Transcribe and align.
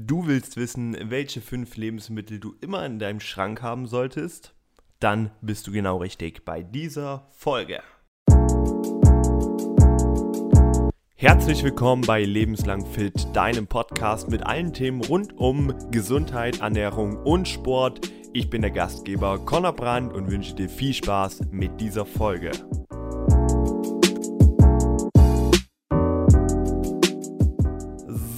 Du 0.00 0.28
willst 0.28 0.56
wissen, 0.56 0.96
welche 1.10 1.40
fünf 1.40 1.76
Lebensmittel 1.76 2.38
du 2.38 2.54
immer 2.60 2.86
in 2.86 3.00
deinem 3.00 3.18
Schrank 3.18 3.62
haben 3.62 3.88
solltest? 3.88 4.54
Dann 5.00 5.32
bist 5.40 5.66
du 5.66 5.72
genau 5.72 5.96
richtig 5.96 6.44
bei 6.44 6.62
dieser 6.62 7.26
Folge. 7.32 7.80
Herzlich 11.16 11.64
willkommen 11.64 12.02
bei 12.02 12.22
Lebenslang 12.22 12.86
Fit, 12.86 13.26
deinem 13.32 13.66
Podcast 13.66 14.30
mit 14.30 14.46
allen 14.46 14.72
Themen 14.72 15.02
rund 15.02 15.36
um 15.36 15.74
Gesundheit, 15.90 16.60
Ernährung 16.60 17.16
und 17.16 17.48
Sport. 17.48 18.08
Ich 18.32 18.48
bin 18.48 18.62
der 18.62 18.70
Gastgeber 18.70 19.44
Conor 19.44 19.72
Brandt 19.72 20.12
und 20.12 20.30
wünsche 20.30 20.54
dir 20.54 20.68
viel 20.68 20.94
Spaß 20.94 21.40
mit 21.50 21.80
dieser 21.80 22.06
Folge. 22.06 22.52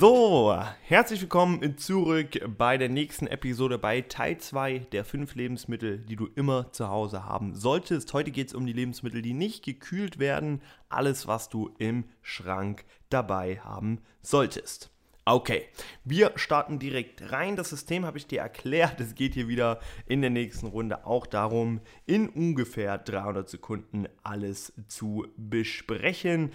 So, 0.00 0.56
herzlich 0.84 1.20
willkommen 1.20 1.76
zurück 1.76 2.40
bei 2.56 2.78
der 2.78 2.88
nächsten 2.88 3.26
Episode 3.26 3.76
bei 3.76 4.00
Teil 4.00 4.38
2 4.38 4.78
der 4.92 5.04
5 5.04 5.34
Lebensmittel, 5.34 5.98
die 5.98 6.16
du 6.16 6.26
immer 6.36 6.72
zu 6.72 6.88
Hause 6.88 7.26
haben 7.26 7.54
solltest. 7.54 8.14
Heute 8.14 8.30
geht 8.30 8.48
es 8.48 8.54
um 8.54 8.64
die 8.64 8.72
Lebensmittel, 8.72 9.20
die 9.20 9.34
nicht 9.34 9.62
gekühlt 9.62 10.18
werden. 10.18 10.62
Alles, 10.88 11.26
was 11.26 11.50
du 11.50 11.74
im 11.76 12.04
Schrank 12.22 12.86
dabei 13.10 13.60
haben 13.60 13.98
solltest. 14.22 14.88
Okay, 15.26 15.66
wir 16.02 16.32
starten 16.36 16.78
direkt 16.78 17.30
rein. 17.30 17.56
Das 17.56 17.68
System 17.68 18.06
habe 18.06 18.16
ich 18.16 18.26
dir 18.26 18.40
erklärt. 18.40 19.00
Es 19.00 19.14
geht 19.14 19.34
hier 19.34 19.48
wieder 19.48 19.80
in 20.06 20.22
der 20.22 20.30
nächsten 20.30 20.68
Runde 20.68 21.04
auch 21.04 21.26
darum, 21.26 21.82
in 22.06 22.30
ungefähr 22.30 22.96
300 22.96 23.50
Sekunden 23.50 24.06
alles 24.22 24.72
zu 24.88 25.26
besprechen. 25.36 26.52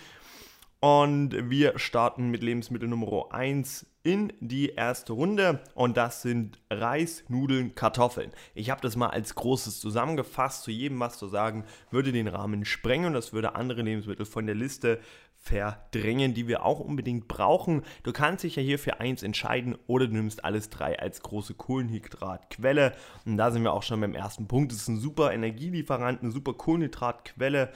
Und 0.79 1.49
wir 1.49 1.79
starten 1.79 2.29
mit 2.29 2.43
Lebensmittel 2.43 2.87
Nummer 2.87 3.27
1 3.31 3.87
in 4.05 4.31
die 4.39 4.69
erste 4.69 5.13
Runde 5.13 5.63
und 5.73 5.97
das 5.97 6.21
sind 6.21 6.59
Reis, 6.69 7.23
Nudeln, 7.27 7.73
Kartoffeln. 7.73 8.31
Ich 8.53 8.69
habe 8.69 8.81
das 8.81 8.95
mal 8.95 9.09
als 9.09 9.33
großes 9.33 9.79
zusammengefasst, 9.79 10.61
zu 10.61 10.69
jedem 10.69 10.99
was 10.99 11.17
zu 11.17 11.27
sagen, 11.27 11.65
würde 11.89 12.11
den 12.11 12.27
Rahmen 12.27 12.65
sprengen 12.65 13.07
und 13.07 13.13
das 13.13 13.33
würde 13.33 13.55
andere 13.55 13.81
Lebensmittel 13.81 14.27
von 14.27 14.45
der 14.45 14.53
Liste 14.53 14.99
verdrängen, 15.37 16.35
die 16.35 16.47
wir 16.47 16.63
auch 16.63 16.79
unbedingt 16.79 17.27
brauchen. 17.27 17.81
Du 18.03 18.11
kannst 18.13 18.43
dich 18.43 18.55
ja 18.55 18.61
hier 18.61 18.77
für 18.77 18.99
eins 18.99 19.23
entscheiden 19.23 19.75
oder 19.87 20.05
du 20.05 20.13
nimmst 20.13 20.45
alles 20.45 20.69
drei 20.69 20.99
als 20.99 21.21
große 21.21 21.55
Kohlenhydratquelle. 21.55 22.93
Und 23.25 23.37
da 23.37 23.49
sind 23.49 23.63
wir 23.63 23.73
auch 23.73 23.83
schon 23.83 24.01
beim 24.01 24.13
ersten 24.13 24.47
Punkt. 24.47 24.71
Es 24.71 24.81
ist 24.81 24.87
ein 24.87 24.99
super 24.99 25.33
Energielieferant, 25.33 26.21
eine 26.21 26.31
super 26.31 26.53
Kohlenhydratquelle 26.53 27.71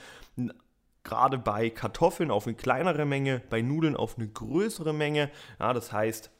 gerade 1.04 1.38
bei 1.38 1.70
Kartoffeln 1.70 2.30
auf 2.30 2.46
eine 2.46 2.56
kleinere 2.56 3.04
Menge, 3.04 3.42
bei 3.50 3.62
Nudeln 3.62 3.96
auf 3.96 4.18
eine 4.18 4.28
größere 4.28 4.92
Menge. 4.92 5.30
Ja, 5.58 5.72
das 5.72 5.92
heißt, 5.92 6.30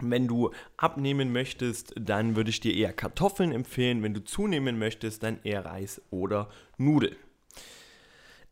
wenn 0.00 0.26
du 0.26 0.50
abnehmen 0.76 1.32
möchtest, 1.32 1.94
dann 1.98 2.36
würde 2.36 2.50
ich 2.50 2.60
dir 2.60 2.74
eher 2.74 2.92
Kartoffeln 2.92 3.52
empfehlen. 3.52 4.02
Wenn 4.02 4.14
du 4.14 4.24
zunehmen 4.24 4.78
möchtest, 4.78 5.22
dann 5.22 5.38
eher 5.44 5.64
Reis 5.64 6.02
oder 6.10 6.48
Nudeln. 6.78 7.16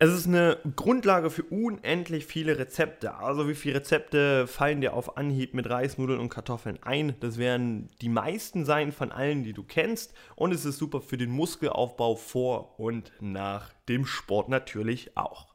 Es 0.03 0.11
ist 0.11 0.27
eine 0.27 0.57
Grundlage 0.75 1.29
für 1.29 1.43
unendlich 1.43 2.25
viele 2.25 2.59
Rezepte. 2.59 3.15
Also 3.15 3.47
wie 3.47 3.55
viele 3.55 3.75
Rezepte 3.75 4.47
fallen 4.47 4.81
dir 4.81 4.95
auf 4.95 5.15
Anhieb 5.15 5.53
mit 5.53 5.69
Reis, 5.69 5.97
Nudeln 5.97 6.19
und 6.19 6.27
Kartoffeln 6.27 6.77
ein? 6.83 7.15
Das 7.21 7.37
werden 7.37 7.87
die 8.01 8.09
meisten 8.09 8.65
sein 8.65 8.91
von 8.91 9.13
allen, 9.13 9.45
die 9.45 9.53
du 9.53 9.63
kennst. 9.63 10.13
Und 10.35 10.53
es 10.53 10.65
ist 10.65 10.77
super 10.77 10.99
für 10.99 11.15
den 11.15 11.29
Muskelaufbau 11.29 12.17
vor 12.17 12.77
und 12.81 13.13
nach 13.21 13.71
dem 13.87 14.05
Sport 14.05 14.49
natürlich 14.49 15.15
auch. 15.15 15.52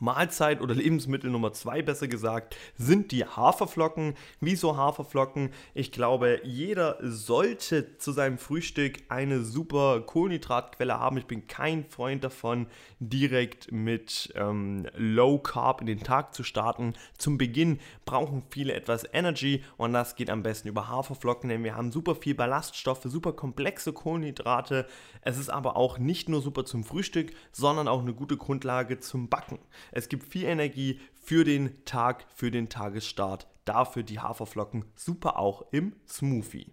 Mahlzeit 0.00 0.60
oder 0.60 0.74
Lebensmittel 0.74 1.30
Nummer 1.30 1.52
zwei 1.52 1.82
besser 1.82 2.08
gesagt, 2.08 2.56
sind 2.76 3.12
die 3.12 3.24
Haferflocken. 3.24 4.14
Wieso 4.40 4.76
Haferflocken? 4.76 5.50
Ich 5.74 5.92
glaube, 5.92 6.40
jeder 6.42 6.98
sollte 7.02 7.98
zu 7.98 8.12
seinem 8.12 8.38
Frühstück 8.38 8.98
eine 9.08 9.42
super 9.42 10.00
Kohlenhydratquelle 10.00 10.98
haben. 10.98 11.18
Ich 11.18 11.26
bin 11.26 11.46
kein 11.46 11.84
Freund 11.84 12.24
davon, 12.24 12.66
direkt 12.98 13.70
mit 13.70 14.32
ähm, 14.36 14.86
Low 14.96 15.38
Carb 15.38 15.80
in 15.82 15.86
den 15.86 16.02
Tag 16.02 16.34
zu 16.34 16.42
starten. 16.42 16.94
Zum 17.18 17.38
Beginn 17.38 17.78
brauchen 18.04 18.42
viele 18.50 18.72
etwas 18.72 19.06
Energy 19.12 19.62
und 19.76 19.92
das 19.92 20.16
geht 20.16 20.30
am 20.30 20.42
besten 20.42 20.68
über 20.68 20.88
Haferflocken, 20.88 21.50
denn 21.50 21.62
wir 21.62 21.76
haben 21.76 21.92
super 21.92 22.14
viel 22.14 22.34
Ballaststoffe, 22.34 23.04
super 23.04 23.32
komplexe 23.32 23.92
Kohlenhydrate. 23.92 24.86
Es 25.22 25.38
ist 25.38 25.50
aber 25.50 25.76
auch 25.76 25.98
nicht 25.98 26.28
nur 26.28 26.40
super 26.40 26.64
zum 26.64 26.84
Frühstück, 26.84 27.32
sondern 27.52 27.86
auch 27.86 28.00
eine 28.00 28.14
gute 28.14 28.36
Grundlage 28.36 28.98
zum 29.00 29.28
Backen. 29.28 29.58
Es 29.92 30.08
gibt 30.08 30.24
viel 30.24 30.44
Energie 30.44 31.00
für 31.22 31.44
den 31.44 31.84
Tag, 31.84 32.26
für 32.34 32.50
den 32.50 32.68
Tagesstart. 32.68 33.46
Dafür 33.64 34.02
die 34.02 34.20
Haferflocken 34.20 34.84
super 34.96 35.38
auch 35.38 35.66
im 35.72 35.94
Smoothie. 36.08 36.72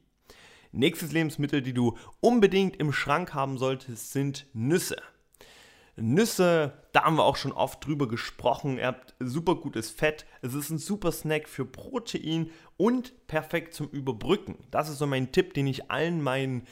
Nächstes 0.72 1.12
Lebensmittel, 1.12 1.62
die 1.62 1.74
du 1.74 1.98
unbedingt 2.20 2.78
im 2.78 2.92
Schrank 2.92 3.34
haben 3.34 3.58
solltest, 3.58 4.12
sind 4.12 4.48
Nüsse. 4.54 4.98
Nüsse, 5.96 6.74
da 6.92 7.04
haben 7.04 7.16
wir 7.16 7.24
auch 7.24 7.38
schon 7.38 7.52
oft 7.52 7.86
drüber 7.86 8.08
gesprochen. 8.08 8.78
Ihr 8.78 8.86
habt 8.86 9.16
super 9.20 9.56
gutes 9.56 9.90
Fett. 9.90 10.28
Es 10.42 10.54
ist 10.54 10.70
ein 10.70 10.78
super 10.78 11.12
Snack 11.12 11.50
für 11.50 11.66
Protein 11.66 12.52
und 12.78 13.28
perfekt 13.28 13.74
zum 13.74 13.90
Überbrücken. 13.90 14.58
Das 14.70 14.90
ist 14.90 15.00
so 15.00 15.08
mein 15.08 15.32
Tipp, 15.32 15.56
den 15.56 15.66
ich 15.66 15.90
allen 15.90 16.22
meinen 16.22 16.68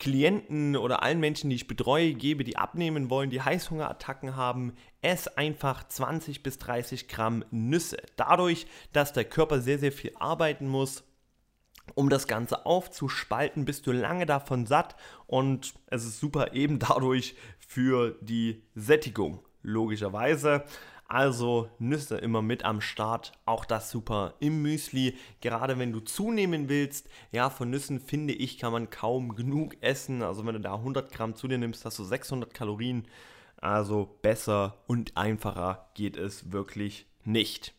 Klienten 0.00 0.76
oder 0.76 1.02
allen 1.02 1.20
Menschen, 1.20 1.50
die 1.50 1.56
ich 1.56 1.68
betreue, 1.68 2.14
gebe, 2.14 2.42
die 2.42 2.56
abnehmen 2.56 3.10
wollen, 3.10 3.30
die 3.30 3.42
Heißhungerattacken 3.42 4.34
haben, 4.34 4.72
ess 5.02 5.28
einfach 5.28 5.86
20 5.86 6.42
bis 6.42 6.58
30 6.58 7.06
Gramm 7.06 7.44
Nüsse. 7.50 7.98
Dadurch, 8.16 8.66
dass 8.92 9.12
der 9.12 9.26
Körper 9.26 9.60
sehr, 9.60 9.78
sehr 9.78 9.92
viel 9.92 10.12
arbeiten 10.18 10.66
muss, 10.66 11.04
um 11.94 12.08
das 12.08 12.26
Ganze 12.26 12.66
aufzuspalten, 12.66 13.64
bist 13.64 13.86
du 13.86 13.92
lange 13.92 14.24
davon 14.24 14.66
satt 14.66 14.96
und 15.26 15.74
es 15.86 16.04
ist 16.04 16.18
super 16.18 16.54
eben 16.54 16.78
dadurch 16.80 17.36
für 17.58 18.16
die 18.22 18.62
Sättigung, 18.74 19.40
logischerweise. 19.62 20.64
Also 21.10 21.68
Nüsse 21.80 22.18
immer 22.18 22.40
mit 22.40 22.64
am 22.64 22.80
Start, 22.80 23.32
auch 23.44 23.64
das 23.64 23.90
super 23.90 24.34
im 24.38 24.62
Müsli. 24.62 25.16
Gerade 25.40 25.76
wenn 25.76 25.90
du 25.90 25.98
zunehmen 25.98 26.68
willst, 26.68 27.08
ja, 27.32 27.50
von 27.50 27.68
Nüssen 27.68 27.98
finde 27.98 28.32
ich, 28.32 28.58
kann 28.58 28.70
man 28.70 28.90
kaum 28.90 29.34
genug 29.34 29.74
essen. 29.80 30.22
Also 30.22 30.46
wenn 30.46 30.54
du 30.54 30.60
da 30.60 30.74
100 30.74 31.10
Gramm 31.12 31.34
zu 31.34 31.48
dir 31.48 31.58
nimmst, 31.58 31.84
hast 31.84 31.98
du 31.98 32.04
600 32.04 32.54
Kalorien. 32.54 33.08
Also 33.56 34.18
besser 34.22 34.84
und 34.86 35.16
einfacher 35.16 35.90
geht 35.94 36.16
es 36.16 36.52
wirklich 36.52 37.06
nicht. 37.24 37.74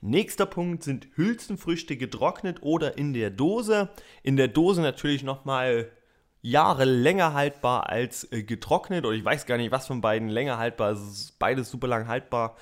Nächster 0.00 0.46
Punkt 0.46 0.84
sind 0.84 1.08
Hülsenfrüchte 1.16 1.96
getrocknet 1.96 2.62
oder 2.62 2.96
in 2.96 3.12
der 3.12 3.30
Dose. 3.30 3.90
In 4.22 4.36
der 4.36 4.46
Dose 4.46 4.82
natürlich 4.82 5.24
nochmal 5.24 5.90
Jahre 6.42 6.84
länger 6.84 7.34
haltbar 7.34 7.88
als 7.88 8.30
äh, 8.32 8.42
getrocknet. 8.42 9.06
Oder 9.06 9.16
ich 9.16 9.24
weiß 9.24 9.46
gar 9.46 9.56
nicht, 9.56 9.70
was 9.70 9.86
von 9.86 10.00
beiden 10.00 10.28
länger 10.28 10.58
haltbar 10.58 10.92
ist. 10.92 11.00
Es 11.00 11.32
beides 11.32 11.70
super 11.70 11.86
lang 11.86 12.08
haltbar. 12.08 12.56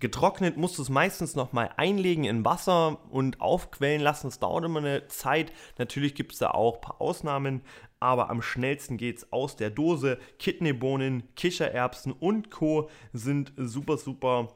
Getrocknet 0.00 0.56
musst 0.56 0.78
du 0.78 0.82
es 0.82 0.90
meistens 0.90 1.34
nochmal 1.34 1.70
einlegen 1.76 2.24
in 2.24 2.44
Wasser 2.44 2.98
und 3.10 3.40
aufquellen 3.40 4.00
lassen. 4.00 4.28
Das 4.28 4.38
dauert 4.38 4.64
immer 4.64 4.78
eine 4.78 5.08
Zeit. 5.08 5.52
Natürlich 5.76 6.14
gibt 6.14 6.32
es 6.32 6.38
da 6.38 6.50
auch 6.50 6.76
ein 6.76 6.80
paar 6.80 7.00
Ausnahmen, 7.00 7.62
aber 7.98 8.30
am 8.30 8.40
schnellsten 8.40 8.96
geht 8.96 9.18
es 9.18 9.32
aus 9.32 9.56
der 9.56 9.70
Dose. 9.70 10.18
Kidneybohnen, 10.38 11.24
Kichererbsen 11.34 12.12
und 12.12 12.50
Co. 12.50 12.88
sind 13.12 13.52
super, 13.56 13.98
super 13.98 14.48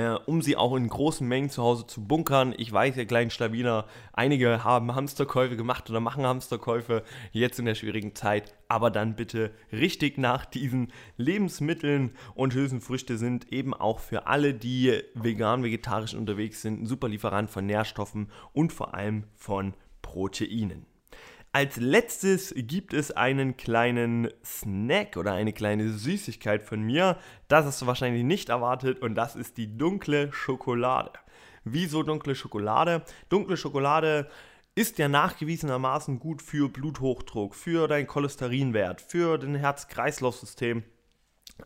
äh, 0.00 0.18
um 0.26 0.40
sie 0.40 0.56
auch 0.56 0.74
in 0.76 0.88
großen 0.88 1.26
Mengen 1.28 1.50
zu 1.50 1.62
Hause 1.62 1.86
zu 1.86 2.02
bunkern. 2.06 2.54
Ich 2.56 2.72
weiß, 2.72 2.96
ihr 2.96 3.06
kleinen 3.06 3.30
Schlawiner, 3.30 3.84
einige 4.14 4.64
haben 4.64 4.94
Hamsterkäufe 4.94 5.56
gemacht 5.56 5.90
oder 5.90 6.00
machen 6.00 6.24
Hamsterkäufe 6.24 7.02
jetzt 7.32 7.58
in 7.58 7.66
der 7.66 7.74
schwierigen 7.74 8.14
Zeit, 8.14 8.54
aber 8.68 8.90
dann 8.90 9.14
bitte 9.14 9.50
richtig 9.72 10.16
nach 10.16 10.46
diesen 10.46 10.90
Lebensmitteln 11.18 12.12
und 12.34 12.54
Hülsenfrüchte 12.54 13.18
sind 13.18 13.52
eben 13.52 13.74
auch 13.74 13.98
für 13.98 14.26
alle, 14.26 14.54
die 14.54 15.02
vegan, 15.14 15.62
vegetarisch 15.62 16.14
unterwegs 16.14 16.62
sind, 16.62 16.82
ein 16.82 16.86
super 16.86 17.08
Lieferant 17.08 17.50
von 17.50 17.66
Nährstoffen 17.66 18.30
und 18.52 18.72
vor 18.72 18.94
allem 18.94 19.24
von 19.34 19.74
Proteinen. 20.00 20.89
Als 21.52 21.78
letztes 21.78 22.54
gibt 22.56 22.94
es 22.94 23.10
einen 23.10 23.56
kleinen 23.56 24.28
Snack 24.44 25.16
oder 25.16 25.32
eine 25.32 25.52
kleine 25.52 25.90
Süßigkeit 25.90 26.62
von 26.62 26.80
mir. 26.80 27.18
Das 27.48 27.66
hast 27.66 27.82
du 27.82 27.86
wahrscheinlich 27.86 28.22
nicht 28.22 28.50
erwartet 28.50 29.02
und 29.02 29.16
das 29.16 29.34
ist 29.34 29.56
die 29.56 29.76
dunkle 29.76 30.32
Schokolade. 30.32 31.10
Wieso 31.64 32.04
dunkle 32.04 32.36
Schokolade? 32.36 33.02
Dunkle 33.30 33.56
Schokolade 33.56 34.30
ist 34.76 34.98
ja 34.98 35.08
nachgewiesenermaßen 35.08 36.20
gut 36.20 36.40
für 36.40 36.68
Bluthochdruck, 36.68 37.56
für 37.56 37.88
deinen 37.88 38.06
Cholesterinwert, 38.06 39.00
für 39.00 39.36
dein 39.36 39.56
Herz-Kreislauf-System. 39.56 40.84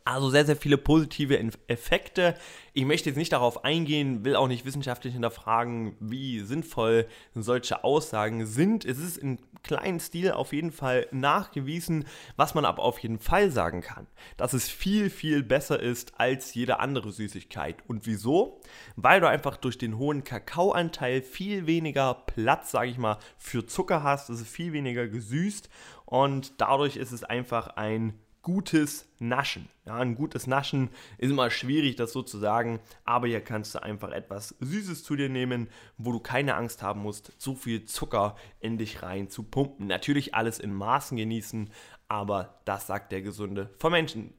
Also 0.04 0.30
sehr, 0.30 0.44
sehr 0.44 0.56
viele 0.56 0.78
positive 0.78 1.38
Effekte. 1.68 2.34
Ich 2.72 2.84
möchte 2.84 3.10
jetzt 3.10 3.16
nicht 3.16 3.32
darauf 3.32 3.64
eingehen, 3.64 4.24
will 4.24 4.36
auch 4.36 4.48
nicht 4.48 4.64
wissenschaftlich 4.64 5.12
hinterfragen, 5.12 5.96
wie 6.00 6.40
sinnvoll 6.40 7.06
solche 7.34 7.84
Aussagen 7.84 8.46
sind. 8.46 8.84
Es 8.84 8.98
ist 8.98 9.16
in 9.16 9.38
kleinen 9.64 9.98
Stil 9.98 10.32
auf 10.32 10.52
jeden 10.52 10.70
Fall 10.70 11.08
nachgewiesen, 11.10 12.04
was 12.36 12.54
man 12.54 12.64
aber 12.64 12.82
auf 12.82 12.98
jeden 12.98 13.18
Fall 13.18 13.50
sagen 13.50 13.80
kann, 13.80 14.06
dass 14.36 14.52
es 14.52 14.68
viel, 14.68 15.10
viel 15.10 15.42
besser 15.42 15.80
ist 15.80 16.20
als 16.20 16.54
jede 16.54 16.78
andere 16.78 17.10
Süßigkeit. 17.10 17.76
Und 17.88 18.06
wieso? 18.06 18.60
Weil 18.94 19.20
du 19.20 19.28
einfach 19.28 19.56
durch 19.56 19.78
den 19.78 19.98
hohen 19.98 20.22
Kakaoanteil 20.22 21.22
viel 21.22 21.66
weniger 21.66 22.14
Platz, 22.14 22.70
sage 22.70 22.90
ich 22.90 22.98
mal, 22.98 23.18
für 23.38 23.66
Zucker 23.66 24.02
hast. 24.02 24.30
Es 24.30 24.40
ist 24.40 24.48
viel 24.48 24.72
weniger 24.72 25.08
gesüßt 25.08 25.68
und 26.04 26.60
dadurch 26.60 26.96
ist 26.96 27.12
es 27.12 27.24
einfach 27.24 27.68
ein 27.68 28.14
gutes 28.44 29.08
Naschen. 29.18 29.68
Ja, 29.86 29.96
ein 29.96 30.14
gutes 30.14 30.46
Naschen 30.46 30.90
ist 31.18 31.30
immer 31.30 31.50
schwierig, 31.50 31.96
das 31.96 32.12
so 32.12 32.22
zu 32.22 32.38
sagen, 32.38 32.78
aber 33.04 33.26
hier 33.26 33.40
kannst 33.40 33.74
du 33.74 33.82
einfach 33.82 34.12
etwas 34.12 34.54
Süßes 34.60 35.02
zu 35.02 35.16
dir 35.16 35.28
nehmen, 35.28 35.68
wo 35.98 36.12
du 36.12 36.20
keine 36.20 36.54
Angst 36.54 36.82
haben 36.82 37.00
musst, 37.00 37.32
zu 37.40 37.56
viel 37.56 37.84
Zucker 37.86 38.36
in 38.60 38.78
dich 38.78 39.02
rein 39.02 39.28
zu 39.28 39.42
pumpen. 39.42 39.88
Natürlich 39.88 40.34
alles 40.34 40.60
in 40.60 40.72
Maßen 40.72 41.16
genießen, 41.16 41.70
aber 42.06 42.60
das 42.64 42.86
sagt 42.86 43.12
der 43.12 43.22
gesunde 43.22 43.70
vom 43.78 43.92
Menschen, 43.92 44.34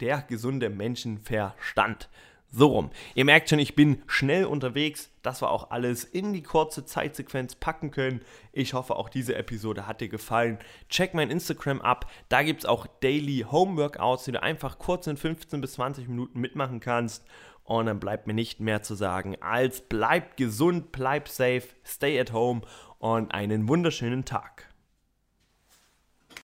der 0.00 0.22
gesunde 0.22 0.70
Menschenverstand. 0.70 2.08
So 2.52 2.66
rum. 2.66 2.90
Ihr 3.14 3.24
merkt 3.24 3.48
schon, 3.48 3.60
ich 3.60 3.76
bin 3.76 4.02
schnell 4.08 4.44
unterwegs, 4.44 5.10
dass 5.22 5.40
wir 5.40 5.50
auch 5.50 5.70
alles 5.70 6.02
in 6.02 6.32
die 6.32 6.42
kurze 6.42 6.84
Zeitsequenz 6.84 7.54
packen 7.54 7.92
können. 7.92 8.22
Ich 8.52 8.74
hoffe, 8.74 8.96
auch 8.96 9.08
diese 9.08 9.36
Episode 9.36 9.86
hat 9.86 10.00
dir 10.00 10.08
gefallen. 10.08 10.58
Check 10.88 11.14
mein 11.14 11.30
Instagram 11.30 11.80
ab. 11.80 12.10
Da 12.28 12.42
gibt 12.42 12.60
es 12.60 12.66
auch 12.66 12.88
Daily 13.00 13.46
Home 13.50 13.76
Workouts, 13.76 14.24
die 14.24 14.32
du 14.32 14.42
einfach 14.42 14.78
kurz 14.78 15.06
in 15.06 15.16
15 15.16 15.60
bis 15.60 15.74
20 15.74 16.08
Minuten 16.08 16.40
mitmachen 16.40 16.80
kannst. 16.80 17.24
Und 17.62 17.86
dann 17.86 18.00
bleibt 18.00 18.26
mir 18.26 18.34
nicht 18.34 18.58
mehr 18.58 18.82
zu 18.82 18.96
sagen, 18.96 19.40
als 19.40 19.82
bleib 19.82 20.36
gesund, 20.36 20.90
bleib 20.90 21.28
safe, 21.28 21.68
stay 21.86 22.18
at 22.18 22.32
home 22.32 22.62
und 22.98 23.32
einen 23.32 23.68
wunderschönen 23.68 24.24
Tag. 24.24 24.69